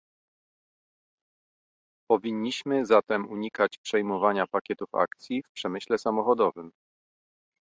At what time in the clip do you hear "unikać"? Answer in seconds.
3.29-3.77